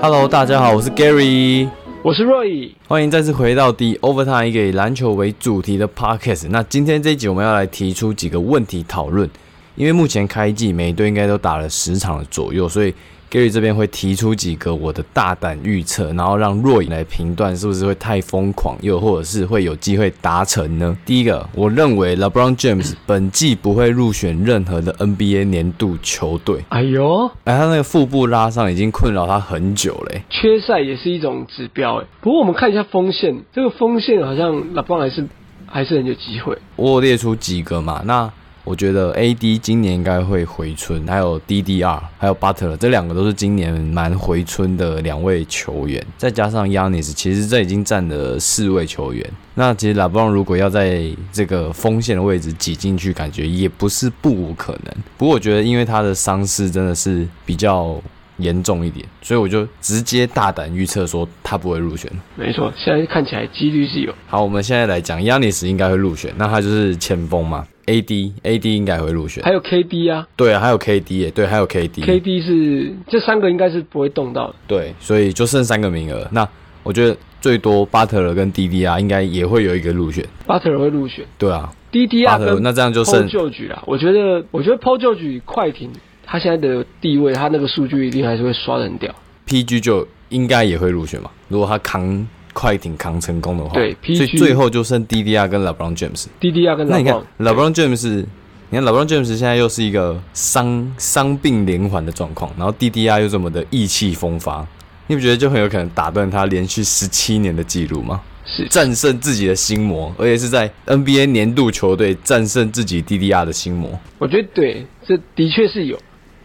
[0.00, 1.68] Hello，大家好，我是 Gary，
[2.02, 6.48] 我是 Roy，欢迎再次回到 The Overtime 一个以篮球为主题的 Podcast。
[6.50, 9.30] 那今天这一集我们要来提出几个问题讨论，
[9.76, 12.92] 因为目前开季每队应该都打了十场左右，所以
[13.30, 20.96] Gary 这边会提出几个我的大胆预测，然后让若影来评断是不是会太疯狂，又或者是会有机会达成呢？
[21.04, 26.64] 第一个，我认为 LeBron James 本季不会入选任何的 NBA 年度球队。
[26.68, 32.06] 哎呦，哎，他那个腹部拉伤已经困扰他很久嘞、缺赛也是一种指标哎。
[32.20, 35.26] 不过我们看一下锋线，这个锋线好像 LeBron 还是
[35.66, 36.56] 还是很有机会。
[36.76, 38.30] 我有列出几个嘛，那
[38.66, 49.24] 我觉得 AD 今年应该会回春，还有 DDR，还有 Butler 这两个都是今年蛮回春的两位球员，再加上 Yanis，其实这已经占了四位球员。
[49.54, 54.92] 那其实 LeBron 如果要在这个锋线的位置挤进去，感觉也不是不无可能。
[55.16, 58.02] 不过我觉得，因为他的伤势真的是比较
[58.38, 62.10] 严重一点，所以我就直接大胆预测说他不会入选。
[62.34, 64.12] 没错，现在看起来几率是有。
[64.26, 67.64] 好，我们现在来讲，Yanis 应该会入选，那他就是前锋嘛。
[67.86, 74.54] AD AD 应该会入选，还有 KD 啊对啊，还有 KD 耶，对，还有 KD，，KD 是这三个应该是不会动到的。
[74.66, 76.26] 对，所以就剩三个名额。
[76.32, 76.46] 那
[76.82, 83.82] 我觉得最多巴特勒跟 DDR 应该也会有一个入选，Butler 会入选对啊特勒跟那这样就剩 Paul George 啦。
[83.86, 85.90] 我觉得，我觉得 Paul George 快艇
[86.24, 89.14] 他现在的地位，他那个数据一定还是会刷的很屌。
[89.46, 91.30] PG 就应该也会入选嘛。
[91.48, 92.26] 如果他扛
[92.56, 96.24] 快艇扛成功的话，对所以最后就剩 DDR 跟 LeBron James。
[96.40, 98.24] DDR 跟那你看 LeBron LeBron James，
[98.70, 104.66] 你看 LeBron James 现在又是一个伤伤病连环的状况，然后 DDR 又这么的意气风发，
[105.06, 108.22] 你不觉得就很有可能打断他连续十七年的记录吗？
[108.46, 113.90] 是战胜自己的心魔，而且是在 NBA 年度球队战胜自己 DDR 的心魔。
[114.18, 115.98] 我觉得对，这的确是有。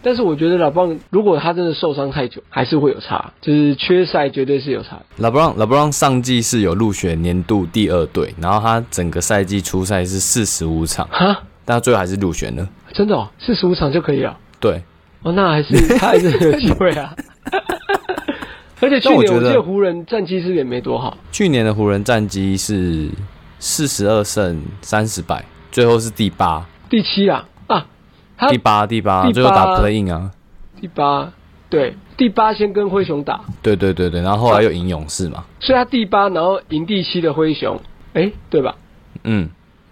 [0.03, 4.99] 但是我觉得老棒如果他真的受伤太久，还是会有差，就是缺赛绝对是有差。
[5.19, 12.67] LeBron LeBron 上季是有入选年度第二队，然后他整个赛季出赛是四十五场，哈，但他最后还是入选了。
[12.93, 14.37] 真的哦，四十五场就可以了。
[14.59, 14.81] 对，
[15.23, 17.15] 哦，那还是 他还是有机会啊。
[18.81, 23.07] 而且去年我记得湖人战绩是也没多好，去年的湖人战绩是
[23.59, 27.50] 四十二胜三十败，最后是第八，第七啦啊，他
[28.49, 30.31] 第八第八，最后打 play in 啊。
[30.79, 31.31] 第八，
[31.69, 35.45] 对，第八先跟灰熊打，对对对对，然后后来又赢勇士嘛。
[35.59, 37.79] 所以他第八，然后赢第七的灰熊，
[38.13, 38.75] 哎，对吧？
[39.23, 39.49] 嗯，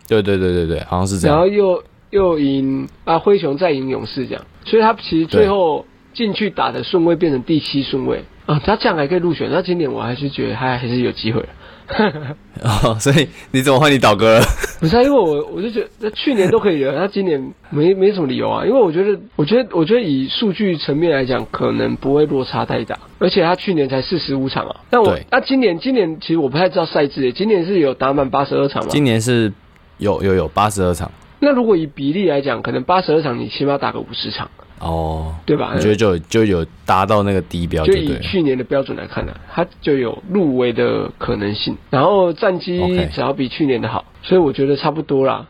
[0.07, 1.51] 对对对对对，好像是这样然后。
[1.51, 11.49] 又又赢啊灰熊，再赢勇士这样，所以他其实最后进去打的顺位变成第七顺位啊，他这样还可以入选，那今年我还是觉得他还是有机会的。
[12.61, 14.41] 哦，所以你怎么换你倒戈了？
[14.79, 18.65] 不是、啊，因为我我就觉得那去年都可以了，他今年没没什么理由啊。
[18.65, 22.97] 因为我觉得，我觉得，我觉得以数据层面来讲，可能不会落差太大。
[23.17, 28.89] 而且他去年才四十五场啊，那我对那今年今年其实我不太知道赛制耶，今年是有打满八十二场吗？
[28.91, 29.51] 今年是
[29.97, 35.71] 有有有八十二场那如果以比例来讲，可能八十二场你起码打个五十场，哦，对吧？
[35.75, 38.21] 我觉得就有就有达到那个低标就以就对了。
[38.21, 41.75] 去年的标准来看呢、它就有入围的可能性。
[41.89, 42.79] 然后战绩
[43.13, 45.45] 只要比去年的好，所以我觉得差不多啦，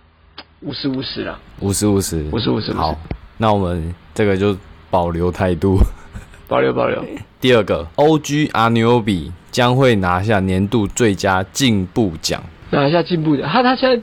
[0.62, 1.40] 五十五十啦。
[1.62, 2.98] 五十五十，五十五十好，
[3.38, 4.56] 那我们这个就
[4.90, 5.78] 保留态度。
[6.48, 7.06] 保留保留。
[7.40, 12.42] 第二个，OG 阿牛比将会拿下年度最佳进步奖。
[12.72, 13.48] 拿下进步奖。
[13.48, 14.02] 他他现在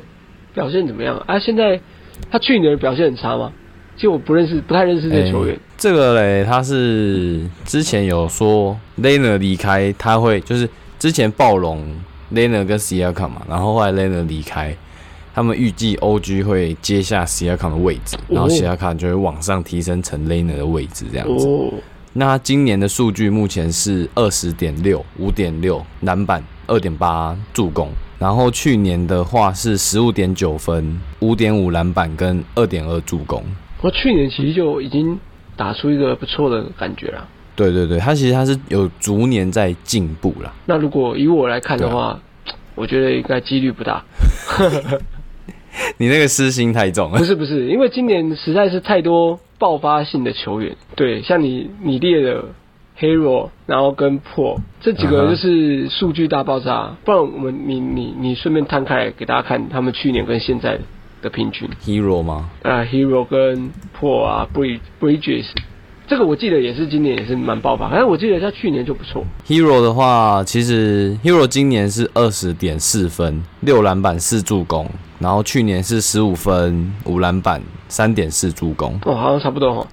[0.54, 1.36] 表现怎么样啊？
[1.40, 1.80] 现在
[2.30, 3.52] 他去年的表现很差吗？
[3.96, 5.54] 其实我不认识，不太认识这个球员。
[5.54, 10.68] 诶这个嘞，他是之前有说 l e n a 离开，他会就是
[10.98, 11.82] 之前暴龙
[12.30, 14.22] l e n a 跟 s i a k a 嘛，然后后来 l e n a
[14.22, 14.74] 离开，
[15.34, 20.34] 他们预计 OG 会接下 s i a k a 的位置，然后 s i a k a 就会往上提升成 l
[20.34, 21.46] e n a 的位置这样子。
[21.46, 21.72] 哦，
[22.14, 33.44] 那他今年的数据目前是二十点六、五点六篮板、二点八助攻，然后去年的话是十五点九分、五点五篮板跟二点二助攻。
[33.82, 35.18] 我去年其实就已经
[35.56, 37.28] 打出一个不错的感觉了。
[37.54, 40.52] 对对对，他其实他是有逐年在进步啦。
[40.66, 42.20] 那如果以我来看的啊话，
[42.74, 44.04] 我觉得应该几率不大。
[45.98, 47.24] 你那个私心太重了不。
[47.24, 50.74] 是不是，因为今年实在是太多爆发性的球员。
[50.94, 52.44] 对，像你你列的
[52.98, 56.94] Hero，然后跟 Pro 这几个 就是数据大爆炸。
[57.04, 60.80] 不然我们你你你顺便摊开来给大家看他们去年跟现在的
[61.30, 61.68] 平均。
[61.84, 62.48] Hero 吗？
[62.62, 65.46] 啊，Hero 跟 Pro 啊，Bridge Bridges，
[66.06, 69.24] 这个我记得也是今年也是蛮爆发，反正我记得他去年就不错。
[69.46, 79.86] Hero 的话，其实 Hero 今年是二十点四分，六篮板四助攻，然后去年是十五分五篮板三点四助攻，哦，好像差不多哦，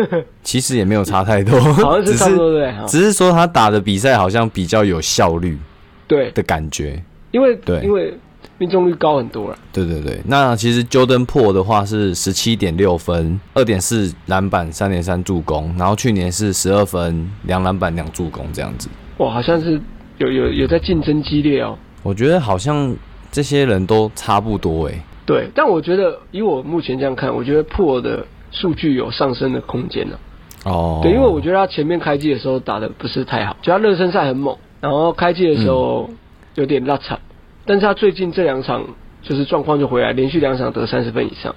[0.42, 5.58] 其实也没有差太多，好像是差不多对，只是说他打的比赛好像比较有效率
[6.06, 7.02] 对，的感觉。
[7.30, 8.14] 因为对因为
[8.58, 9.58] 命中率高很多了。
[9.72, 18.88] 对对对，那其实 Jordan Po 的话是十七点六分，二点四篮板，三点三助攻，然后去年是十二分，两篮板两助攻这样子。
[19.18, 19.80] 哇，好像是
[20.18, 21.78] 有有有在竞争激烈哦。
[22.02, 22.94] 我觉得好像
[23.30, 30.16] 这些人都差不多欸诶、对，但我觉得以我目前这样看，我觉得破的数据有上升的空间呢、
[30.64, 36.08] 哦，对，因为我觉得他前面开机的时候打的不是太好，就他热身赛很猛，然后开机的时候
[36.54, 37.18] 有点拉惨，
[37.68, 38.82] 但是他最近这两场
[39.20, 41.54] 就是状况就回来，连续两场得三十分以上。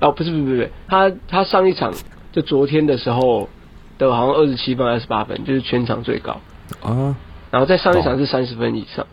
[0.00, 1.94] 哦，不是不是不是，他他上一场
[2.32, 3.48] 就昨天的时候
[3.96, 6.40] 得好像二十七分二十八分，就是全场最高，
[6.82, 7.14] 啊，
[7.52, 9.06] 然后在上一场是三十分以上，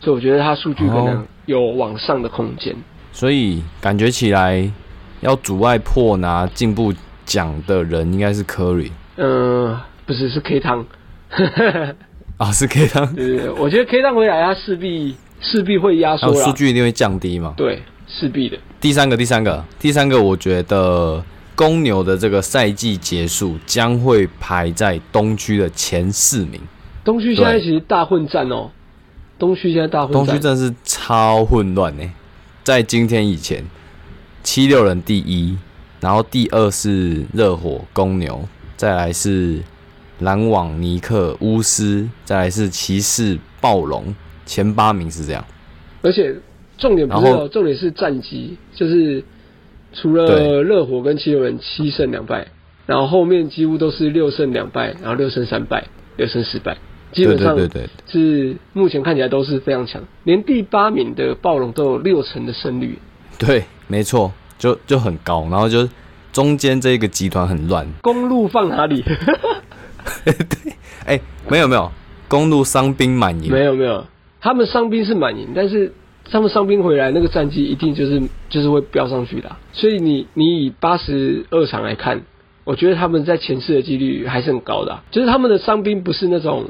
[0.00, 1.24] 所以我觉得他数据可能哦。
[1.44, 2.74] 有往上的空间。
[3.12, 4.72] 所以感觉起来
[5.20, 6.94] 要阻碍破拿进步
[7.26, 10.86] 奖的人应该是 Curry 嗯、不是是 K 汤。
[12.38, 16.32] 啊，是 K 汤， 对对对，我觉得 K 汤回来，他势必势必会压缩。
[16.34, 17.52] 数据一定会降低嘛。
[17.56, 18.56] 对，势必的。
[18.80, 21.22] 第三个，第三个，第三个，我觉得
[21.54, 26.60] 公牛的这个赛季结束将会排在东区的前四名。
[27.04, 28.70] 东区现在其实大混战哦，
[29.38, 30.40] 东区现在大混战东区。
[30.40, 32.10] 真的是超混乱呢、
[32.64, 33.64] 在今天以前，
[34.42, 35.56] 七六人第一，
[36.00, 39.60] 然后第二是热火、公牛，再来是
[40.20, 44.14] 篮网、尼克、巫师，再来是骑士、暴龙，
[44.46, 45.44] 前八名是这样。
[46.02, 46.34] 而且
[46.78, 49.22] 重点不是哦，重点是战绩，就是
[49.92, 52.48] 除了热火跟七六人七胜两败，
[52.86, 55.84] 然后后面几乎都是六胜两败，然后六胜三败，
[56.16, 56.76] 六胜四败，
[57.12, 62.98] 基本上对对对，是目前看起来都是非常强，连第八名的暴龙都有六成的胜率。
[63.38, 65.88] 对，没错，就就很高，然后就
[66.32, 67.86] 中间这个集团很乱。
[68.02, 69.04] 公路放哪里？
[70.24, 70.34] 对
[71.06, 71.92] 哎、没有没有，
[72.26, 74.04] 公路伤兵满营，没有没有，
[74.42, 75.92] 他们伤兵是满赢，但是
[76.30, 82.20] 他们伤兵回来，那个战绩一定就是就是会飙上去的啊、所以你你以八十二场来看，
[82.64, 86.66] 我觉得他们在前四的几率还是很高的啊、就是他们的伤兵不是那种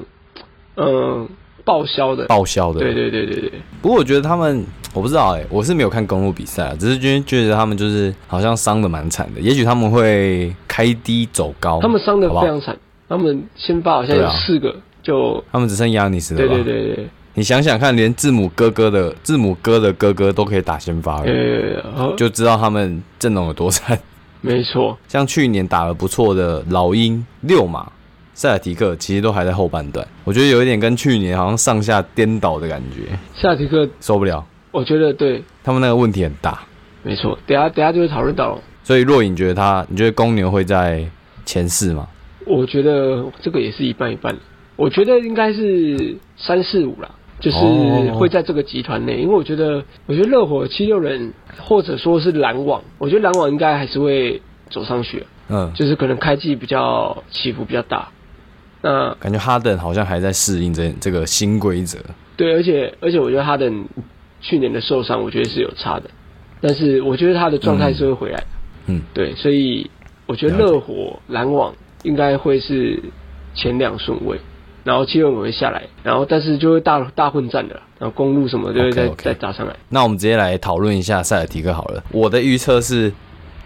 [0.76, 1.28] 嗯
[1.64, 2.26] 报销的。
[2.26, 2.80] 报销的。
[2.80, 12.76] 对对对对对，不过我觉得他们，我不知道哎、我是没有看公路比赛啊，只是觉得觉得他们就是好像伤的蛮惨的，也许他们会开低走高，他们伤的非常惨，
[13.08, 15.42] 他们先发好像有四个就。
[15.52, 16.54] 他们只剩亚尼斯了对吧？
[16.56, 23.98] 对对对，你想想看，连字母哥哥的字母哥的哥哥都可以打先发了，就知道他们阵容有多惨。
[24.42, 27.90] 没错，像去年打得不错的老鹰、六马、
[28.34, 34.44] 塞尔提克，其实都还在后半段，我觉得有一点跟去年好像上下颠倒的感觉，塞尔提克，受不了。
[34.70, 36.60] 我觉得对，他们那个问题很大，
[37.02, 38.60] 没错，等下等下就会讨论到了。
[38.82, 41.02] 所以若隐觉得他，你觉得公牛会在
[41.46, 42.08] 前四吗？
[42.44, 44.36] 我觉得这个也是一半一半，
[44.74, 47.08] 我觉得应该是三四五啦，
[47.42, 54.40] 就是哦会在这个集团内，因为我觉得，我觉得热火七六人或者说是篮网，我觉得篮网应该还是会
[54.70, 58.08] 走上去，嗯，就是可能开季比较起伏比较大。
[58.80, 61.98] 那感觉哈登好像还在适应这这个新规则。
[62.36, 63.84] 对，而且而且我觉得哈登
[64.40, 66.08] 去年的受伤，我觉得是有差的，
[66.60, 68.46] 但是我觉得他的状态是会回来的。
[68.86, 69.90] 嗯，对，所以
[70.26, 73.00] 我觉得热火、篮网应该会是
[73.54, 74.38] 前两顺位，
[74.84, 79.74] 然后七六人会下来，然后但是就会大大混战的，然后公路什么就会再再打上来。
[79.88, 82.02] 那我们直接来讨论一下塞尔提克好了。
[82.10, 83.12] 我的预测是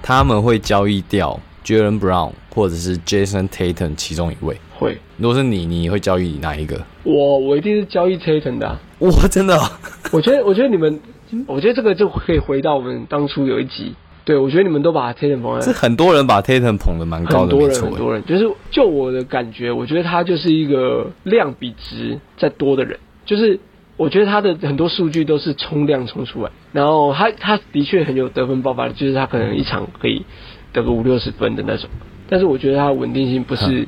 [0.02, 4.56] 他们会交易掉 Jalen Brown 或者是 Jason Tatum 其中一位。
[4.78, 6.78] 会，如果是你，你会交易哪一个？
[7.02, 9.70] 我我一定是交易 Tatum 的啊、哇，真的哦、
[10.12, 11.00] 我觉得我觉得你们，
[11.46, 13.94] 我觉得这个就可以回到我们当初有一集，
[14.26, 23.58] 对我觉得你们都把 Tatum 捧在是很多人把 Tatum 捧的蛮高的，很多人很多人，就是就我的感觉，我觉得他就是一个量比值再多的人，就是
[23.96, 30.26] 我觉得他的很多数据都是冲量冲出来，然后他他的确很有得分爆发力，就是他可能一场可以
[30.72, 31.88] 得个五六十分的那种，
[32.28, 33.86] 但是我觉得他稳定性不是。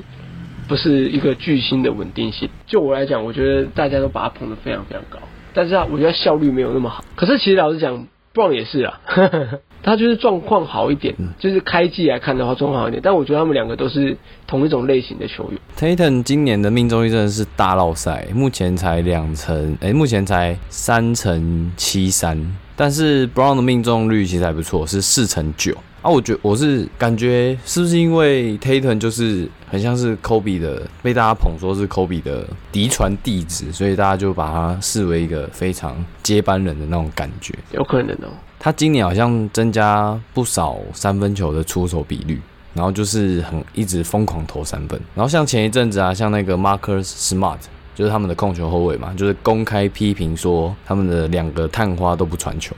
[0.68, 5.18] 不是一个巨星的稳定性，就我来讲，我觉得大家都把他捧得非常非常高，
[5.54, 7.02] 但是啊我觉得效率没有那么好。
[7.16, 9.00] 可是其实老实讲，Brown 也是啊，
[9.82, 14.16] 他就是状况好一点，就是开季来看的话状况好一点，但我觉得他们两个都是
[14.46, 15.60] 同一种类型的球员。
[15.76, 25.74] taton 今年的命中率真的是大落赛，目前才两成，哎、目前才三成七三，但是 Brown 的命中率其实还不错，是四成九。
[26.00, 37.52] 啊，我觉我是感觉是不是因为 Tatum 就是很像是 Kobe 的，被大家捧说是 Kobe 的嫡传弟子，所以大家就把他视为一个非常接班人的那种感觉。
[37.72, 38.30] 有可能哦。
[38.60, 42.40] 他今年好像增加不少三分球的出手比率，
[42.74, 45.00] 然后就是很一直疯狂投三分。
[45.14, 47.58] 然后像前一阵子啊，像那个 Marcus Smart，
[47.94, 52.74] 就是他们的控球后卫嘛，就是公开批评说他们的两个探花都不传球。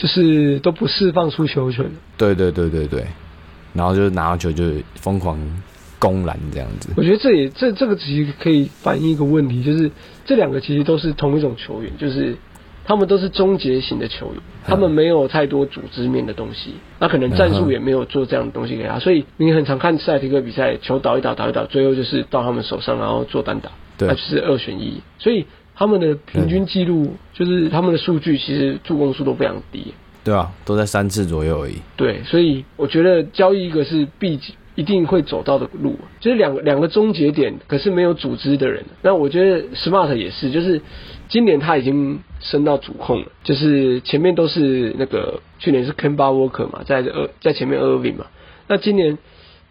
[0.00, 1.84] 就是都不释放出球权，
[2.16, 3.04] 对对对对对，
[3.74, 4.64] 然后就拿到球就
[4.94, 5.38] 疯狂
[5.98, 6.88] 攻篮这样子。
[6.96, 9.90] 我觉得这也这这个其实可以反映一个问题，就是
[10.24, 12.34] 这两个其实都是同一种球员，就是
[12.86, 25.44] 他们都是终结型的球员，他们没有太多组织面的东西，那可能战术也没有做这样的东西给他，所以你很常看赛提克比赛，球倒一倒倒一倒，最后就是到他们手上，然后做单打，那就是二选一，所以。
[25.80, 29.94] 他们的平均记录就是他们的数据，其实助攻数都非常低。
[30.22, 31.76] 对啊，都在三次左右而已。
[31.96, 34.38] 对，所以我觉得交易一个是必
[34.74, 38.84] 一定会走到的路，就是两个两个终结点，可是没有组织的人。
[39.00, 40.82] 那我觉得 Smart 也是，就是
[41.30, 48.26] 今年他已经升到主控了，就是前面都是那个去年是 Kemba Walker 嘛，在二在前面 Irving 嘛，
[48.68, 49.16] 那今年。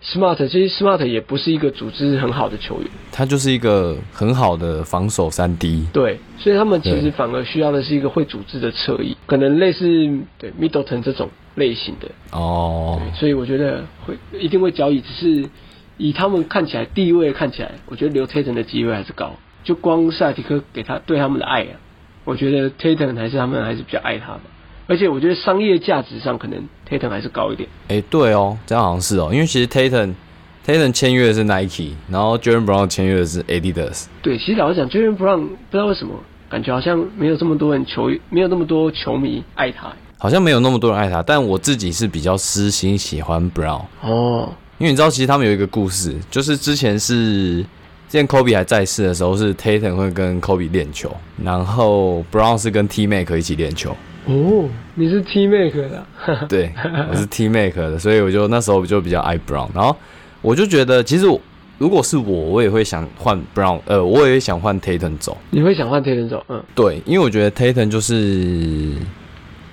[0.01, 5.85] Smart 其实 Smart 也不是一个组织很好的球员，他就是一个很好的防守三 D。
[5.91, 9.85] 对，所以他们其实反而需要的是一个会组织的侧翼，可能类似
[10.37, 12.07] 对 Middleton 这种类型的。
[12.31, 13.01] 哦。
[13.01, 15.49] 对，所以我觉得会一定会交易，只是
[15.97, 19.33] 以他们看起来地位看起来，我觉得留 Tatum 的机会还是高。
[19.65, 21.75] 就光塞提克给他对他们的爱啊，
[22.23, 24.41] 我觉得 Tatum 还是他们还是比较爱他吧。
[24.89, 27.69] 而且我觉得商业价值上可能 Tatum 还是高一点。
[27.89, 30.15] 哎，对哦，这样好像是哦，因为其实 Tatum
[30.65, 34.05] Tatum 签约的是 Nike，然后 Jalen Brown 签约的是 Adidas。
[34.23, 36.15] 对，其实老实讲，Jalen Brown 不知道为什么
[36.49, 39.93] 感觉好像没有这么多人球，没有那么多球迷爱他。
[40.17, 43.83] 好像没有那么多人爱他，但我自己是比较私心喜欢 Brown。
[44.01, 44.51] 哦。
[44.79, 47.61] 因为你知道，其实他们有一个故事，就是之前是
[48.07, 53.95] 之前 Kobe 还在世的时候，是 Tatum 会跟 Kobe 练球，然后 Brown 是跟 T Mac 一起练球。
[54.29, 56.05] 哦，你是 T Make 的，
[56.47, 56.71] 对，
[57.09, 59.95] 我是 T Make 的，所以我就那时候就比较爱 Brown，然后
[60.43, 61.25] 我就觉得，其实
[61.79, 65.35] 如果是我，我也会想换 Brown，呃，我也想换 Tatum 走。
[65.49, 66.45] 你会想换 Tatum 走？
[66.47, 68.93] 嗯，对，因为我觉得 Tatum 就是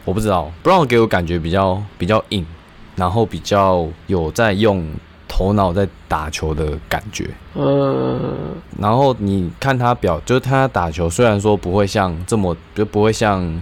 [0.07, 2.47] 我不知道，Brown 给我感觉比较比较硬，
[2.95, 4.87] 然后比较有在用
[5.29, 7.29] 头脑在打球的感觉。
[7.57, 8.19] 嗯，
[8.81, 13.61] 然后你看他表，就是他打球，虽然说不会像这么，就不会像。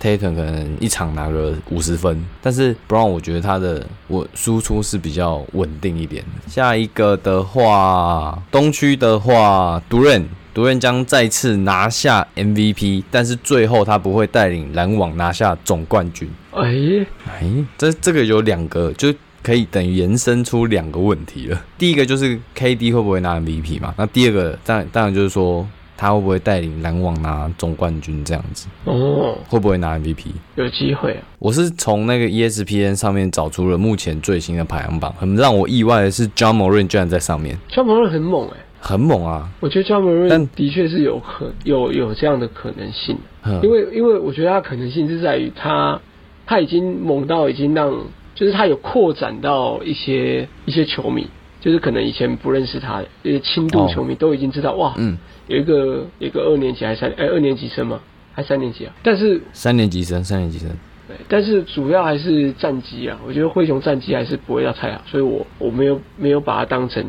[0.00, 6.24] Tatum 可能一场拿个五十分，但是 Brown 我觉得他的我输出是比较稳定一点。
[6.46, 16.30] 下一个的话，东区的话，独任独任将再次拿下 MVP，但是最后他不会带领篮网拿下总冠军。
[16.52, 17.46] 哎哎，
[17.78, 19.12] 这这个有两个，就
[19.42, 21.62] 可以等于延伸出两个问题了。
[21.78, 23.94] 第一个就是 KD 会不会拿 MVP 嘛？
[23.96, 25.66] 那第二个当然当然就是说。
[25.96, 28.68] 他会不会带领篮网拿总冠军这样子？
[28.84, 30.26] 哦，会不会拿 MVP？
[30.56, 31.22] 有机会啊！
[31.38, 37.58] 我是从那个 ESPN 上面找出了目前最新的排行榜，很让我意外的是，John Moran 居然在上面。
[37.70, 39.48] John Moran 很猛哎，很猛啊！
[39.60, 43.16] 我觉得 John Moran 的确是有可有有这样的可能性，
[43.62, 46.00] 因为因为我觉得他可能性是在于他
[46.46, 47.90] 他已经猛到已经让，
[48.34, 51.26] 就是他有扩展到一些一些球迷，
[51.66, 55.18] 就是可能以前不认识他的一些轻度球迷都已经知道哇，嗯。
[55.48, 57.98] 有一个一个二年级还是三哎二年级生嘛，
[58.32, 58.94] 还三年级啊？
[59.02, 60.68] 但是三年级生，三年级生。
[61.08, 63.18] 对，但是主要还是战绩啊。
[63.26, 67.04] 我觉得灰熊战绩还是不会要太好，所以我我没有没有把他当成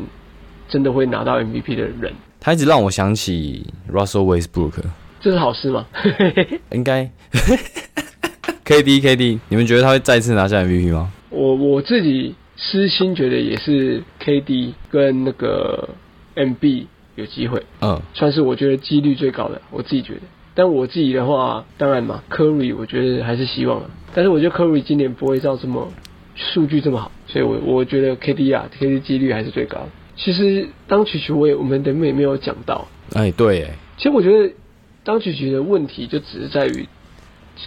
[0.68, 2.12] 真的会拿到 MVP 的人。
[2.40, 4.82] 他一直让我想起 Russell Westbrook，
[5.20, 5.86] 这是好事吗？
[6.72, 7.08] 应该。
[8.66, 11.12] KD KD，你们觉得他会再次拿下 MVP 吗？
[11.30, 15.88] 我我自己私心觉得也是 KD 跟那个
[16.34, 16.86] MB。
[17.18, 20.20] 有机会，嗯，算是我觉得几率最高的，我自己觉得。
[20.54, 23.90] 但我自己的话，当然嘛，Curry 我觉得还是希望啊。
[24.14, 25.92] 但是我觉得 Curry 今年不会照这么
[26.36, 29.88] 数据这么好，所以我我觉得 KD 啊，KD 几率还是最高。
[30.14, 34.54] 其实当曲曲我也我们等会也没有讲到，哎，对，哎，其实我觉得
[35.02, 36.86] 当曲曲的问题就只是在于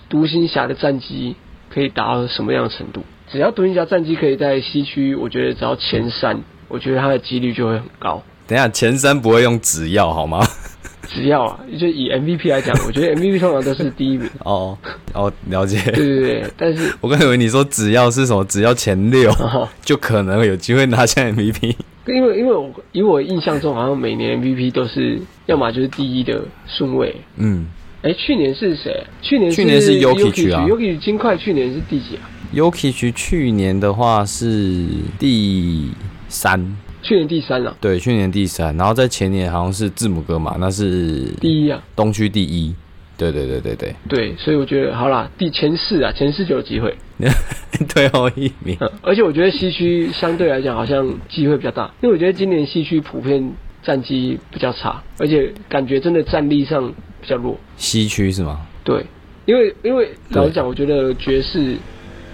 [0.07, 1.35] 独行侠的战绩
[1.69, 3.03] 可以达到什么样的程度。
[3.31, 8.21] 只要独行侠战绩可以在西区，我觉得只要前三，我觉得他的几率就会很高。
[8.47, 10.45] 等下，前三不会用只要好吗？
[11.07, 14.29] 只要啊，就以 MVP 来讲，我觉得 MVP 通常都是第一名。
[14.43, 14.77] 哦
[15.13, 15.79] 哦，了解。
[15.91, 19.31] 对对对，但是 我刚以为你说只要是什么，只要前六
[19.83, 21.75] 就可能有机会拿下 MVP。
[22.07, 27.15] 因为因为我以我印象中，好像每年 MVP 都是要么就是第一的顺位。
[27.37, 27.67] 嗯。
[28.03, 29.03] 哎，去年是谁？
[29.21, 32.23] 去年去年是 Yuki 啊，Yuki 金块去年是第几啊？
[32.53, 34.85] Yokichi 去年的话是
[35.17, 35.89] 第
[36.27, 42.75] 三，去年第三了，对，去年第三，然后在前年好像是字母哥嘛，那是第一啊，东区第一，
[43.17, 46.93] 对对对对对，对，所以我觉得好啦，第前四啊，前四就有机会，
[47.87, 58.59] 最后一名，嗯，而且我觉得西区相对来讲好像机会比较大，因为我觉得今年西区普遍战绩比较差，而且感觉真的战力上比较弱，西区是吗？
[58.83, 59.05] 对，
[59.45, 61.77] 因为因为老实讲，我觉得爵士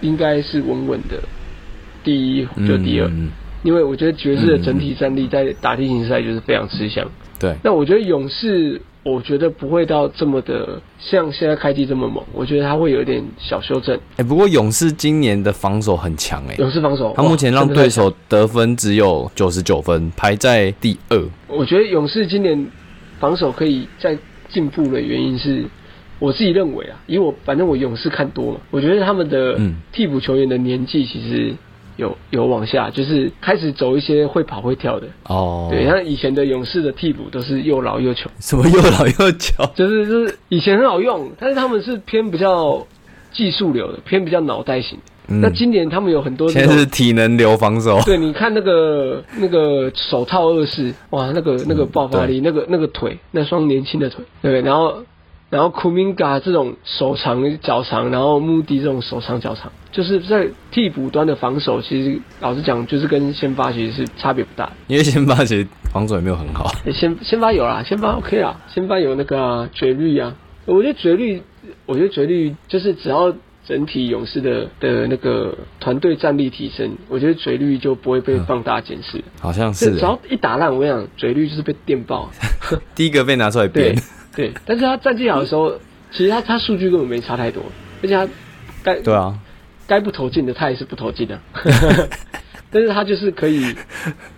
[0.02, 1.18] 应该是稳稳的
[2.04, 3.30] 第一就第二，嗯，
[3.64, 7.06] 因为我觉得爵士的整体战力在打地形赛就是非常吃香。
[7.40, 14.00] 对，那我觉得勇士，我觉得不会到这么的像现在开季这么猛，我觉得他会有一点小修正。
[14.16, 21.24] 哎、不过勇士今年的防守很强哎、勇士防守，他目前让对手得分只有九十九分，排在第二。
[21.48, 22.68] 我觉得勇士今年
[23.20, 24.18] 防守可以再
[24.50, 25.66] 进步的原因是，
[26.20, 31.54] 我自己认为啊，以我反正我勇士看多嘛，我觉得他们的嗯替补球员的年纪其实
[31.96, 35.08] 有有往下，就是开始走一些会跑会跳的。
[35.26, 39.66] 哦，对，像以前的勇士的替补都是又老又穷，什么又老又穷？
[39.76, 42.86] 就是就是以前很好用，但是他们是偏比较
[43.32, 44.98] 技术流的，偏比较脑袋型。
[45.30, 48.00] 嗯那今年他们有很多这种现在是体能流防守。
[48.06, 54.62] 对，你看那个那个手套二世，哇，那个那个爆发力，那个那个腿，那双年轻的腿，对？
[54.62, 55.04] 然后
[55.50, 64.70] 然后库明嘎这种手长脚长，然后穆迪这种手长脚长，就是在替补端的防守，其实老实讲，就是跟先发其实是差别不大。
[64.88, 66.70] 因为先发其实防守也没有很好。
[66.84, 70.36] 欸 先先发有啦，先发 OK 啦，先发有那个、啊、绝律啊，
[70.66, 71.42] 我觉得绝律，
[71.86, 73.34] 我觉得绝律就是只要
[73.66, 79.24] 整体勇士的的那个团队战力提升，我觉得嘴律就不会被放大检视。
[79.40, 82.30] 好像是只要一打烂，我跟你讲，嘴律就是被电爆。
[82.94, 84.04] 第一个被拿出来对编。
[84.38, 85.74] 对，但是他战绩好的时候，
[86.12, 87.64] 其实他他数据根本没差太多，
[88.04, 88.28] 而且他
[88.84, 89.36] 该对啊，
[89.88, 91.42] 该不投进的他也是不投进的，
[92.70, 93.76] 但是他就是可以，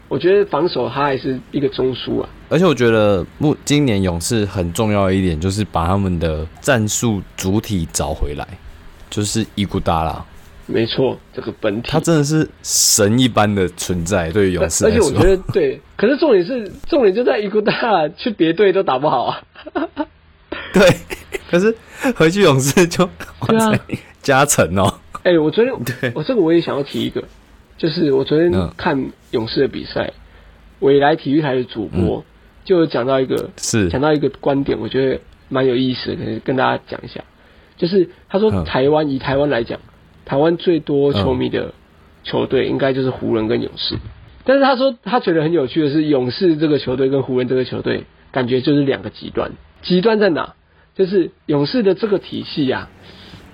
[0.08, 2.30] 我觉得防守他还是一个中枢啊。
[2.48, 8.48] 而且我觉得目今年勇士很重要的一点就是把他们的战术主体找回来，
[9.10, 10.26] 就是伊古达拉，
[10.72, 15.08] 没错，这个本体他真的是神一般的存在，对于勇士来说。
[15.08, 19.42] 而且我觉得对，可是重点是重点就在伊古达去别队都打不好啊。
[20.72, 20.88] 对，
[21.50, 21.76] 可是
[22.16, 23.10] 回去勇士就
[23.48, 23.74] 对啊
[24.22, 24.94] 加成哦。
[25.24, 27.24] 哎、我昨天 对我这个我也想要提一个，
[27.78, 30.14] 就是我昨天嗯看勇士的比赛，
[30.80, 32.24] 未来体育台的主播、
[32.64, 37.24] 就讲到一个嗯是讲到一个观点，我觉得蛮有意思的，跟大家讲一下。
[37.78, 39.80] 就是他说嗯台湾、以台湾来讲，
[40.30, 41.74] 台湾最多球迷的
[42.24, 43.98] 球队应该就是湖人跟勇士。
[44.44, 49.52] 但是他说他觉得很有趣的是，勇士这个球队跟湖人这个球队感觉就是两个极端。
[49.82, 50.54] 极端在哪？
[50.94, 52.90] 就是勇士的这个体系啊，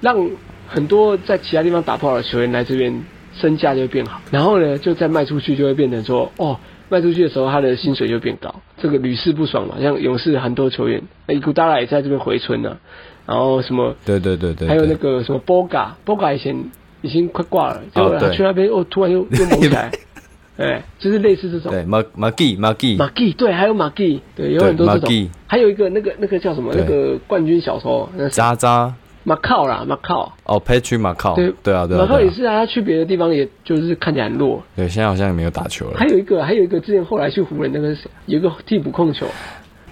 [0.01, 0.31] 让
[0.67, 3.05] 很多在其他地方打不好的球员来这边，
[3.37, 9.75] 身价就会变好，然后呢，就再卖出去就会变成说，哦，卖出去的时候他的薪水就变高，这个屡试不爽嘛。
[9.81, 12.77] 像勇士很多球员，伊古达拉也在这边回春呢、
[13.25, 16.55] 然后什么，对对对对，还有那对个什么波嘎，波嘎以前
[17.01, 19.91] 已经快挂了，结果他去那边哦，突然又又猛起来，
[20.57, 21.71] 哎，就是类似这种。
[21.71, 26.71] 对马马基马基马基对，还有马基对，有很多这种还有一个那个那个叫什么？
[26.75, 28.93] 那个冠军小偷，那渣渣
[29.25, 30.31] 马靠啦，马靠。
[30.45, 34.63] 哦，Patrick 马靠对对啊对啊，马靠也是啊，他去别的地方，也就是看起来很弱。
[34.75, 36.05] 对，现在好像也没有打球了还。
[36.07, 38.09] 有一个，还有一个之前后来去湖人那个是谁？
[38.27, 39.25] 有一个替补控球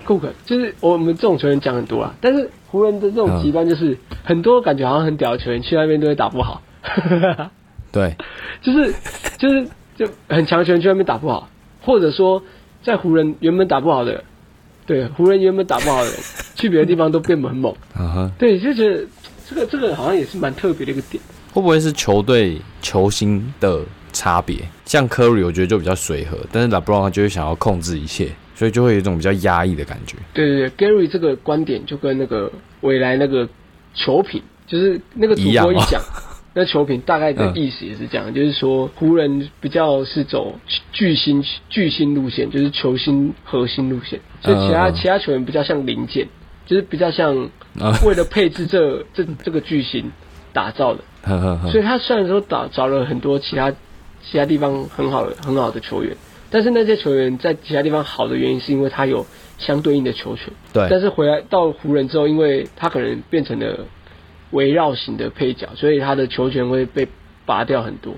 [0.06, 6.62] ，Cook，就是我们这种球员讲很多啊，但是湖人的这种极端就是、很多感觉好像很屌的球员去那边都会打不好，
[7.92, 8.16] 对，
[8.62, 8.94] 就是
[9.38, 9.68] 就是
[9.98, 11.50] 就很强的球员去那边打不好，
[11.82, 12.44] 或者说
[12.84, 14.24] 在湖人原本打不好的，
[14.86, 16.16] 对湖人原本打不好的人，
[16.56, 19.06] 去别的地方都变很猛，啊哈，对，就觉得
[19.48, 21.22] 这个这个好像也是蛮特别的一个点。
[21.54, 24.58] 会不会是球队球星的差别？
[24.86, 30.18] 像 Curry，我觉得就比较随和，但是 LeBron 他就会想要控制一切，所以就会有一种比较压抑的感觉。
[30.34, 32.52] 对对对，Gary 这个观点就跟那个
[32.82, 33.48] 未来那个
[33.94, 36.02] 球品，就是那个主播一讲，
[36.56, 40.60] 那球品大概的意思也是这样，就是说湖人比较是走
[40.92, 46.28] 巨星巨星路线，就是球星核心路线，所以其他、其他球员比较像零件，
[46.66, 47.50] 就是比较像
[47.80, 50.12] 啊为了配置这这这个巨星
[50.52, 51.02] 打造的。
[51.72, 53.72] 所以他虽然说找找了很多其他
[54.22, 56.16] 其他地方很好的很好的球员，
[56.50, 59.26] 但是那些球员在其他地方好的原因是因为他有
[59.58, 60.52] 相对应的球权。
[60.74, 63.86] 对但，是回来到湖人之后，因为他可能变成了
[64.52, 67.08] 围绕型的配角，所以他的球权会被
[67.46, 68.14] 拔掉很多。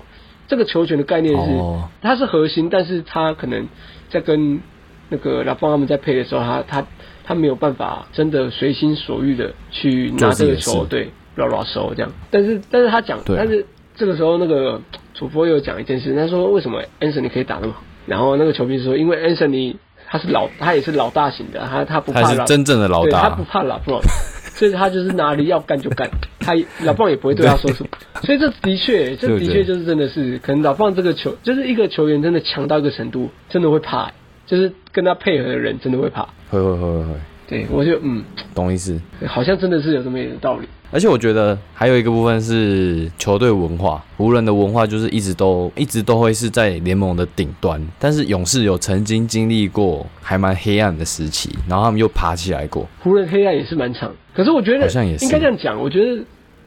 [0.47, 3.67] 这个球权的概念是，哦他是核心，但是他可能
[4.10, 4.62] 在跟
[5.10, 6.88] 那个拉邦他们在配的时候，他他
[7.25, 12.11] 他没有办法真的随心所欲的去拿这个球，对，拉拉手这样。
[12.29, 14.79] 但是但是他讲，啊但是这个时候那个
[15.13, 17.81] 主播又讲一件事，他说为什么 Anthony 可以打那么好？
[18.05, 19.75] 然后那个球迷说，因为 Anthony
[20.07, 23.91] 他是老，他也是老大型的，他他不怕他是老，真正的老大他不，怕老 b
[24.55, 26.09] 所以他就是哪里要干就干，
[26.39, 27.89] 他老棒也不会对他说什么。
[28.23, 34.11] 所以这的确，这的确就是真的是，可能老棒这个球，就是一个球员真的强到一个程度，真的会怕、
[34.45, 36.29] 就是跟他配合的人真的会怕。
[36.61, 37.13] 会会会会会，
[37.47, 38.99] 对我就嗯，懂意思。
[39.27, 40.67] 好像真的是有这么一点道理。
[40.91, 52.87] 而且我觉得还有一个部分是球队文化，湖人的文化就是一直都一直都会是在联盟的顶端，但是勇士有曾经经历过还蛮黑暗的时期，然后他们又爬起来过。
[53.01, 56.23] 湖人黑暗也是蛮长，可是我觉得好像也是应该这样讲，我觉得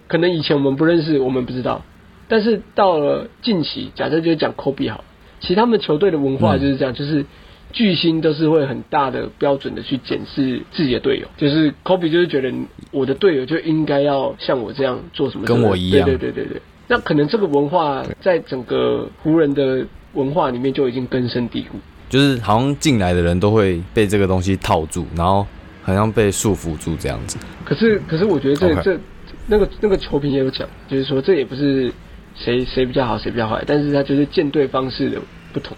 [0.08, 1.82] 可能以前我们不认识，我们不知道，
[2.28, 5.04] 但是到了近期，假设就是讲科比好，
[5.40, 7.24] 其实他们球队的文化嗯就是这样，就是
[7.72, 12.52] 巨星都是会很大的标准的去检视自己的队友，就是科比就是觉得
[12.90, 16.62] 我的队友就应该要像我这样做什么，跟我一样对对对对对。
[16.88, 21.78] 那可能这个文化在整个湖人的文化里面就已经根深蒂固。
[22.08, 25.46] 就是好像进来的人都会被这个东西套住，然后
[25.82, 27.36] 好像被束缚住这样子。
[27.66, 28.98] 可是，可是我觉得这这
[29.46, 31.92] 那个那个球评也有讲，就是说这也不是
[32.34, 35.20] 谁谁比较好谁比较坏，但是他就是建队方式的
[35.52, 35.76] 不同，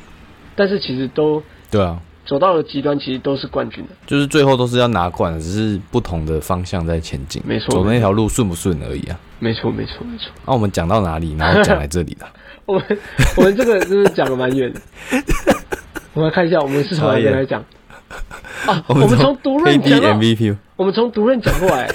[0.55, 3.91] 但是其实都对啊，走到了极端，其实都是冠军的。
[4.07, 7.43] 就是最后都是要拿冠的，只是不同的方向在前进。
[7.47, 9.19] 没错走那条路顺不顺而已啊。
[9.39, 10.31] 没错，没错，没错。
[10.47, 12.27] 那、我们讲到哪里，然后讲来这里的。
[12.67, 12.99] 我们
[13.37, 14.81] 我们这个真的讲的蛮远的。
[16.15, 17.65] 我们来看一下，我们是从哪边来讲
[18.67, 18.85] 啊？
[18.89, 21.89] 我们从独任讲到，MVP，我们从独任讲过来，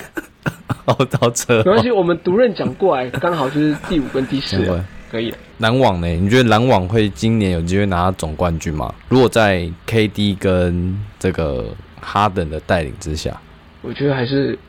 [0.85, 1.63] 好好扯、哦。
[1.65, 5.37] 没关系，我们独任讲过来，刚好就是第五跟第四啊讲过来，可以了。
[5.59, 6.07] 篮网呢？
[6.07, 8.93] 你觉得篮网会今年有机会拿到总冠军吗？
[9.07, 13.39] 如果在 KD 跟这个哈登的带领之下，
[13.81, 14.59] 我觉得还是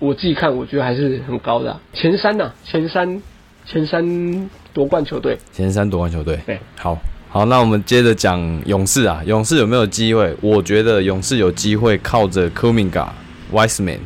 [0.00, 3.22] 我自己看，我觉得还是很高的啊、前三呐、前三
[3.64, 5.38] 前三夺冠球队。
[5.52, 6.36] 前三夺冠球队。
[6.44, 10.34] 对，好好，那我们接着讲勇士啊，勇士有没有机会？
[10.40, 13.06] 我觉得勇士有机会靠着 Kuminga、
[13.52, 14.00] Wiseman，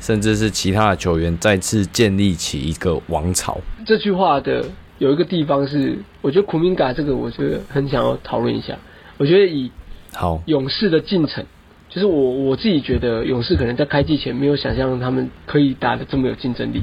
[0.00, 3.58] 甚至是其他的球员再次建立起一个王朝。
[3.86, 4.64] 这句话的
[5.04, 8.78] 有一个地方是，我觉得库明嘎这个，我觉得很想要讨论一下。
[9.18, 9.70] 我觉得以
[10.14, 11.44] 好，勇士的进程，
[11.90, 16.80] 就是我我自己觉得勇士可能在开季前没有想象他们可以打的这么有竞争力，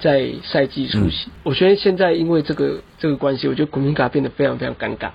[0.00, 5.08] 在赛季初期，我觉得现在因为这个这个关系，我觉得古明嘎变得非常非常尴尬。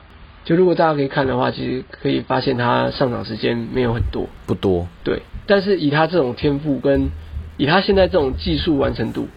[0.44, 7.12] 就如果大家可以看的话，其实可以发现他上场时间没有很多，不多，对，但是以他这种天赋跟
[7.58, 9.28] 以他现在这种技术完成度，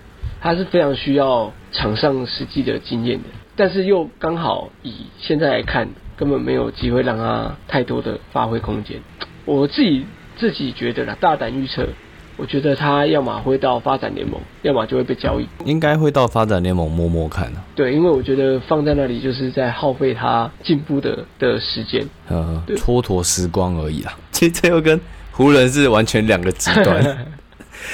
[0.45, 3.25] 他是非常需要场上实际的经验的。
[3.57, 9.01] 但是又刚好以现在来看，根本没有机会让他太多的发挥空间。
[9.47, 10.05] 我自己
[10.37, 11.89] 自己觉得啦，大胆预测，
[12.37, 15.47] 我觉得他要么会到发展联盟，要么就会被交易。
[15.65, 17.65] 应该会到发展联盟摸摸看啊。
[17.75, 22.07] 对，因为我觉得放在那里就是在耗费他进步的的时间。
[22.29, 24.13] 呃对，蹉跎时光而已啦。
[24.31, 27.27] 其实这又跟湖人是完全两个极端。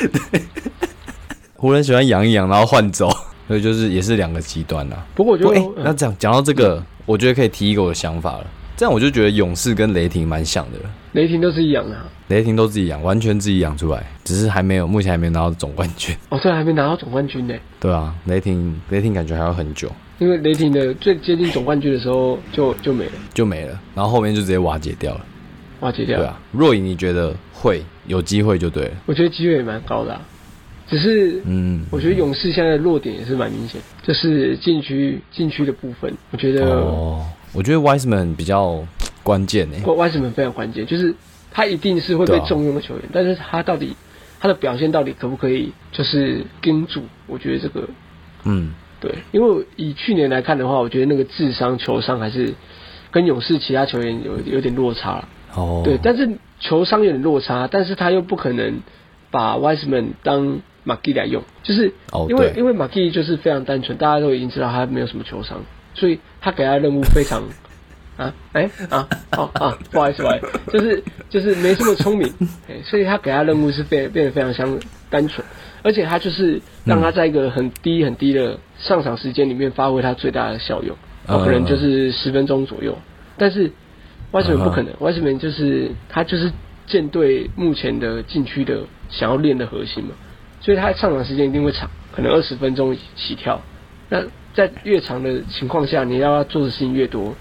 [1.60, 3.06] 湖人喜欢养一养，然后换走，
[3.46, 5.06] 所以就是也是两个极端啦。
[5.14, 8.46] 不过我觉得，不哎、嗯那这样讲到这个，我觉得可以提一个我的想法了。
[8.78, 10.90] 这样我就觉得勇士跟雷霆蛮像的了。
[11.12, 16.16] 雷霆都是一样的啊、雷霆都自己养，完全自己养出来，只是还没有，目前还没有拿到总冠军。
[16.30, 17.52] 哦，这还没拿到总冠军呢。
[17.78, 25.20] 对啊，雷霆雷霆感觉还要很久因为雷霆的最接近总冠军的时候就就没了，就没了，然后后面就直接瓦解掉了。
[25.80, 26.16] 瓦解掉。
[26.16, 28.92] 对啊，若隐你觉得会有机会就对了。
[29.04, 30.22] 我觉得机会也蛮高的、啊，
[30.90, 38.84] 只是嗯，我觉得勇士现在的弱点也是蛮明显，就是禁区禁区的部分，我觉得哦，我觉得 Wiseman 比较
[39.22, 41.14] 关键欸诶、外外 m 非常关键，就是
[41.52, 43.94] 他一定是会被重用的球员，但是他到底
[44.40, 47.02] 他的表现到底可不可以就是盯住？
[47.28, 47.88] 我觉得这个
[48.42, 52.52] 嗯，对，因为以去年来看的话，我觉得那个智商、球商还是
[53.12, 55.28] 跟勇士其他球员有有点落差了。
[55.54, 58.80] 哦，对，但是球商有点落差，但是他又不可能
[59.30, 61.92] 把 Wiseman 当马基来用，就是
[62.28, 65.62] 因为因为马基就是非常单纯，大家都已经知道他没有什么球商，
[65.94, 67.42] 所以他给他的任务非常
[68.16, 72.28] 啊哎啊哦啊 不好意思不好意思，就是就是没这么聪明，
[72.68, 75.46] 哎，所以他给他任务是变变得非常相单纯，
[75.82, 82.96] 而且他就是让他在一个很低很低的上场时间里面发挥他最大的效用，哦，可能就是十分钟左右，
[83.36, 83.70] 但是。
[84.32, 84.94] 外什么不可能？
[85.00, 86.52] 外什么就是他就是
[86.86, 90.10] 舰队目前的禁区的想要练的核心嘛，
[90.60, 93.60] 所以他上场时间一定会长，可能二十分钟起跳。
[94.08, 94.22] 那
[94.54, 97.34] 在越长的情况下，你要他做的事情越多，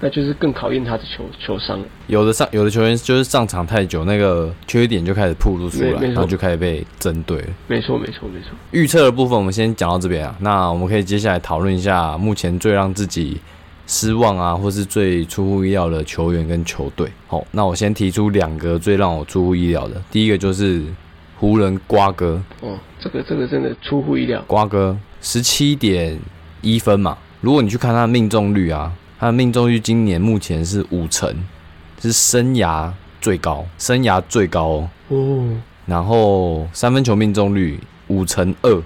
[0.00, 1.86] 那就是更考验他的球球商了。
[2.08, 7.42] 有的上有的球员就是上场太久，那个缺点就开始暴露出来，然后就开始被针对。
[7.68, 8.50] 没错，没错，没错。
[8.72, 13.40] 预测的部分我们先讲到这边啊，那我们可以接下来讨论一下目前最让自己
[13.86, 17.08] 失望啊，或是最出乎意料的球员跟球队。
[17.28, 20.82] 好，那我先提出两个最让我出乎意料的，第一个就是
[21.38, 24.42] 湖人瓜哥，哦，这个这个真的出乎意料。
[24.46, 26.18] 瓜哥十七点
[26.62, 31.34] 一分嘛，如果你去看他的命中率啊，他的命中率今年目前是五成，
[32.00, 34.88] 是生涯最高，生涯最高哦。
[35.08, 35.48] 哦，
[35.84, 38.82] 然后三分球命中率五成二，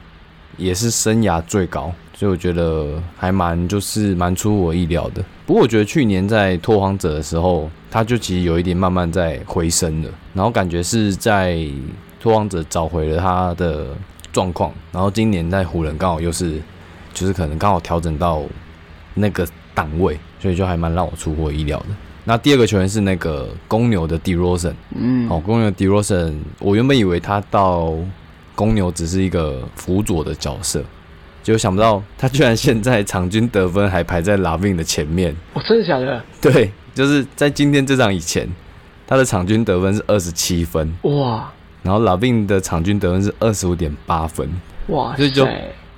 [0.56, 5.24] 也是生涯最高，所以我觉得还蛮就是蛮出乎我意料的。
[5.46, 11.66] 不过我觉得去年在拓荒者的时候，他就其实有一点慢慢在回升了，然后感觉是在
[12.20, 13.86] 拓荒者找回了他的
[14.32, 16.60] 状况，然后今年在湖人刚好又是
[17.12, 18.42] 就是可能刚好调整到
[19.14, 21.86] 那个档位，所以就还蛮让我出乎我意料的。
[22.24, 26.40] 那第二个球员是那个公牛的 d e r o s e n 嗯，哦，公牛 d e r o s e n
[26.58, 27.94] 我原本以为他到
[28.54, 30.84] 公牛只是一个辅佐的角色，
[31.42, 35.34] 结果想不到他居然现在场均得分还排在拉 v 的前面。
[35.54, 36.22] 哦，真的假的？
[36.42, 38.46] 对，就是在今天这场以前，
[39.06, 41.50] 他的场均得分是二十七分，哇
[41.82, 44.48] 然后拉 v 的场均得分是二十五点八分，
[44.88, 45.46] 哇所以就！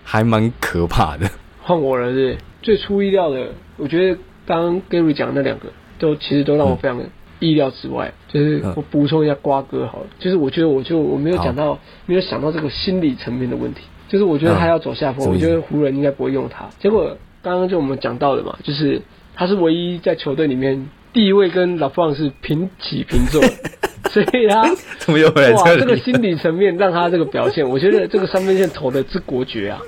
[0.05, 1.31] 还蛮可怕的。
[1.63, 5.67] 换我了是是最出意料的，我觉得刚刚 Gary 讲的那两个
[5.99, 7.05] 都其实都让我非常的
[7.39, 8.13] 意料之外。
[8.29, 16.69] 就是嗯我补充一下瓜哥好了，就是我觉得我就我没有讲到没有想到这个心理层面的问题，就是我觉得他要走下坡，我觉得湖人应该不会用他。
[16.81, 19.01] 结果刚刚就我们讲到的嘛，就是
[19.35, 23.43] 他是唯一在球队里面地位跟老布朗是平起平坐，
[24.11, 29.79] 所以他怎么又回来哇，这个心理层面让他这个表现，我觉得这个三分线投的之国绝啊，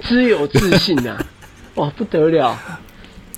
[0.00, 1.16] 之有自信啊，
[1.76, 2.56] 哇，不得了！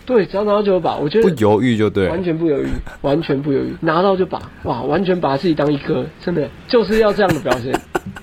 [0.06, 2.22] 对，只要拿到就有把，我觉得不犹豫就对完。
[2.22, 2.68] 全不犹豫，
[3.00, 7.72] 完全不犹豫，拿到就把，哇，完全把自己当一哥，真的就是要这样的表现。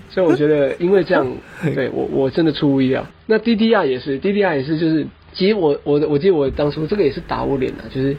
[0.10, 1.30] 所以我觉得，因为这样，
[1.76, 3.06] 对我我真的出乎意料。
[3.26, 8.16] 那 DDR 也是，DDR 也是，就是其实我我我记得我当初这个也是打我脸啊，就是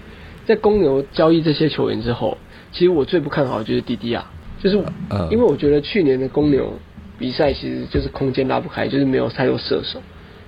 [0.46, 2.38] 在公牛交易这些球员之后，
[2.72, 4.22] 其实我最不看好的就是 DDR，
[4.62, 4.76] 就是
[5.10, 6.74] 嗯因为我觉得去年的公牛
[7.18, 10.00] 比赛其实就是空间拉不开，就是没有太多射手。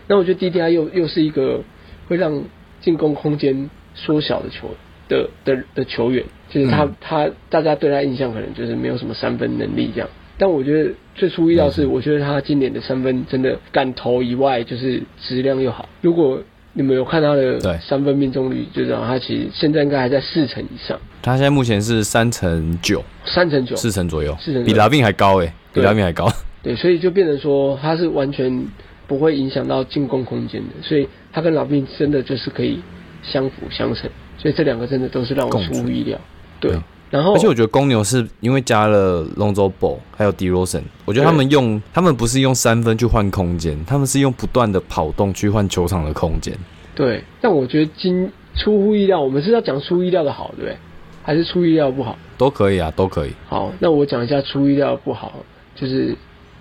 [0.09, 1.63] 那我觉得 DDR 又又是一个
[2.09, 2.43] 会让
[2.81, 4.71] 进攻空间缩小的球
[5.09, 10.09] 的的的球员，就是他、嗯他大家对他印象可能就是没有什么三分能力这样。
[10.39, 15.89] 但我觉得最出意料是，我觉得他今年的三分真的敢投以外，就是质量又好。
[16.03, 16.43] 如果
[16.77, 17.59] 你们有看他对。
[17.59, 23.75] 的三分命中率，就知道他其实现在应该还在四成以上，他现在目前是三成九，三成九。
[23.75, 24.37] 四成左右。
[24.39, 24.67] 四成，左右。
[24.67, 26.31] 比拉宾还高诶，比对拉宾还高。
[26.63, 28.67] 对，所以就变成说他是完全
[29.07, 32.79] 不会影响到进攻空间的，所以他跟老兵真的就是可以
[33.23, 36.19] 相辅相成，所以这两个真的都是让我出乎意料。
[36.61, 36.73] 对。
[36.73, 36.83] 嗯，
[37.17, 46.55] 然后而且我觉得公牛是因为加了 Lonzo Ball 还有 d e r o s e n 我觉得他们用他们不是用三分去换空间，他们是用不断的跑动去换球场的空间。
[46.95, 50.77] 对，但我觉得今出乎意料，我们是要讲出乎意料的好，对不对？
[51.23, 52.17] 还是出乎意料不好？
[52.39, 53.33] 都可以啊，都可以。
[53.49, 55.33] 好，那我讲一下出乎意料不好，
[55.75, 56.15] 就是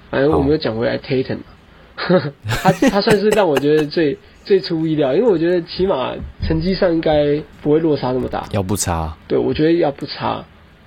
[0.09, 1.43] 反正我们又讲回来 Tatum 嘛，
[2.63, 6.13] 他他算是让我觉得最最出乎意料，因为我觉得起码
[6.47, 8.47] 成绩上应该不会落差那么大。
[8.51, 10.43] 要不差，对，我觉得要不差，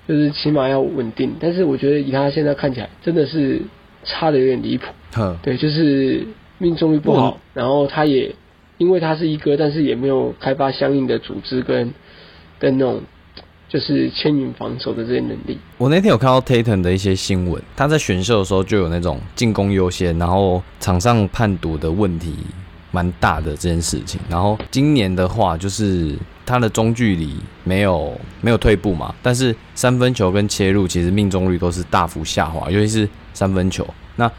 [0.06, 1.34] 就是起码要稳定。
[1.40, 3.60] 但是我觉得以他现在看起来，真的是
[4.04, 4.86] 差的有点离谱。
[5.14, 6.26] 哼，对，就是
[6.58, 8.34] 命中率不好，然后他也
[8.76, 11.92] 因为他是一哥，但是也没有开发相应的组织跟
[12.58, 13.02] 跟那种
[13.68, 15.58] 就是牵引防守的这些能力。
[15.76, 22.34] 我那天有看到 Tatum 的一些新闻，他在选秀的时候就有那种进攻优先，然后场上判读的问题
[22.90, 24.18] 蛮大的这件事情。
[24.28, 33.86] 然后今年的话，就是他的中距离没有没有退步嘛，但是三分球跟切入其实命中率都是大幅下滑，尤其是三分球。
[34.16, 34.30] 那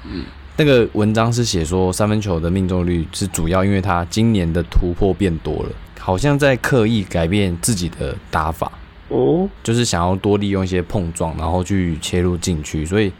[0.58, 8.72] 那个文章是写说三分球的命中率是主要因为他今年的突破变多了，好像在刻意改变自己的打法。
[9.10, 13.12] 哦，就是想要多利用一些碰撞，然后去切入禁区，所以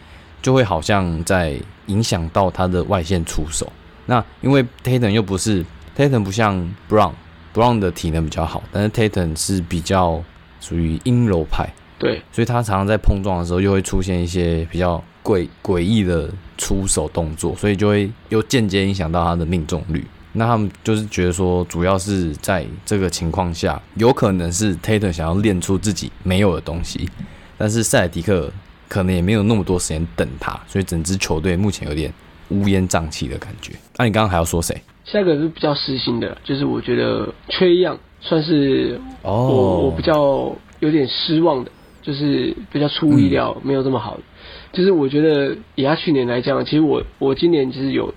[0.42, 1.56] 就会好像在
[1.88, 3.72] 影响到他的外线出手。
[4.06, 6.56] 那因为 Tatum 又不是 Tatum 不像
[6.90, 10.24] Brown，Brown 的体能比较好，但是 Tatum 是比较
[10.60, 20.06] 属于阴柔派，对，所以他常常在碰撞的时候又会出现一些比较诡诡异的出手动作，所以就会又间接影响到他的命中率。
[20.40, 27.10] 那他们就是觉得说，主要是在这个情况下，有可能是 Tatum 想要练出自己没有的东西，
[27.58, 28.50] 但是塞尔迪克
[28.88, 32.14] 可能也没有那么多时间等他，所以整支球队目前有点
[32.52, 33.74] 乌烟瘴气的感觉。
[33.98, 34.82] 那、你刚刚还要说谁？
[35.04, 41.72] 下一个是比较实心的，就是我觉得缺样，算是哦，我我比较有点失望的，
[42.02, 44.24] 就是比较出乎意料，没有这么好的。
[44.72, 48.14] 就是我觉得以他去年来讲，其实我我今年其实有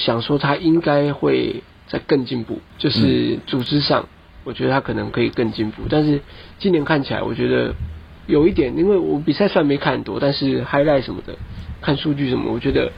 [0.00, 4.08] 想说他应该会在更进步，就是组织上，
[4.44, 5.82] 我觉得他可能可以更进步。
[5.90, 6.20] 但是
[6.58, 7.74] 今年看起来，我觉得
[8.26, 11.36] 有一点，因为我比赛虽然没看很多，但是 highlight 什么的，
[11.82, 12.90] 看数据什么，我觉得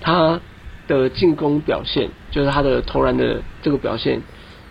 [0.00, 0.40] 他
[0.86, 4.22] 的进攻表现，就是他的投篮的这个表现，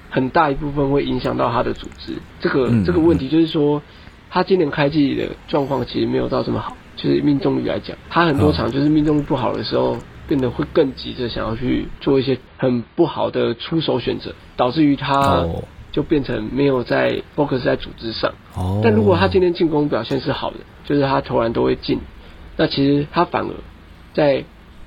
[0.10, 2.14] 很大一部分会影响到他的组织。
[2.40, 3.82] 这个嗯这个问题就是说，
[4.30, 18.34] 他今年开季的状况其实没有到这么好，就是命中率来讲，他很多嗯场就是命中率不好的时候，变得会更急着想要去做一些很不好的出手选择，导致于他哦就变成没有在 focus 在组织上。
[18.56, 22.00] 哦，但如果他今天进攻表现是好的，就是他投篮都会进，
[22.58, 23.54] 那其实他反而
[24.14, 24.44] 在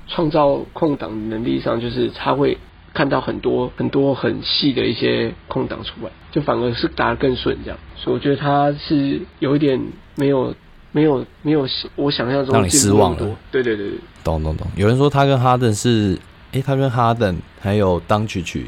[0.07, 2.57] 创造空档的能力上，就是他会
[2.93, 7.79] 看到很多很多很细的一些空档出来，就反而是打得更顺这样。
[7.95, 9.81] 所以我觉得他是有一点
[10.15, 10.55] 没有
[10.97, 11.63] 没有没有
[11.95, 13.17] 我想象中让你失望了。
[13.51, 14.65] 对对对对，懂懂懂。
[14.75, 16.17] 有人说他跟哈登是，
[16.53, 18.65] 诶，他跟哈登还有当曲曲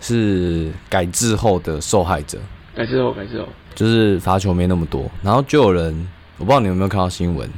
[0.00, 2.38] 是改制后的受害者，
[2.72, 5.10] 改制后改制后，就是罚球没那么多。
[5.24, 7.50] 然后就有人，我不知道你有没有看到新闻，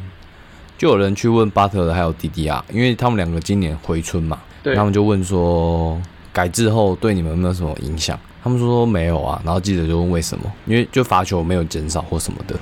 [0.79, 6.01] 就有人去问巴特勒还有迪迪亚，因为他们两个今年回春嘛，对他们就问说
[6.33, 8.19] 改制后对你们有没有什么影响？
[8.43, 10.51] 他们说没有啊，然后记者就问为什么？
[10.65, 12.55] 因为就罚球没有减少或什么的，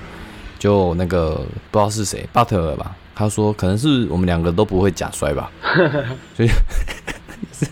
[0.59, 1.35] 就那个
[1.71, 5.51] 不知道是谁，巴特尔吧，他说可能是我们两个都不会假摔吧，
[6.37, 6.49] 所以
[7.53, 7.67] 是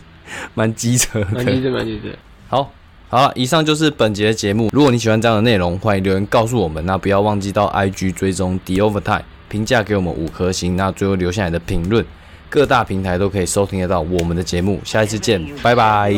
[0.54, 2.08] 蛮机车的，蛮机车蛮机车。
[2.48, 2.70] 好，
[3.08, 4.68] 好了，以上就是本节的节目。
[4.72, 6.84] 如果你喜欢这样的内容，欢迎留言告诉我们。
[6.84, 10.76] 那不要忘记到 IG 追踪 The Overtime，评价给我们五颗星。
[10.76, 12.04] 那最后留下你的评论，
[12.48, 14.80] 各大平台都可以收听得到我们的节目。
[14.84, 16.12] 下一次见，拜拜。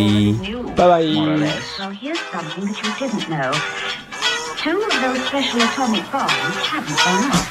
[0.75, 0.87] 拜
[3.29, 4.06] 拜。
[4.67, 7.47] Two of those special atomic bombs haven't gone off.